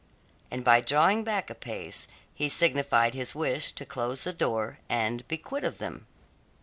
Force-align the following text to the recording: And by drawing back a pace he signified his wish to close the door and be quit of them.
And 0.49 0.63
by 0.63 0.81
drawing 0.81 1.23
back 1.23 1.51
a 1.51 1.53
pace 1.53 2.07
he 2.33 2.49
signified 2.49 3.13
his 3.13 3.35
wish 3.35 3.71
to 3.73 3.85
close 3.85 4.23
the 4.23 4.33
door 4.33 4.79
and 4.89 5.27
be 5.27 5.37
quit 5.37 5.63
of 5.63 5.77
them. 5.77 6.07